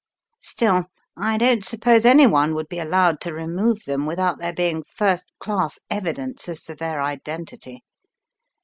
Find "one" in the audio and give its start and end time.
2.25-2.55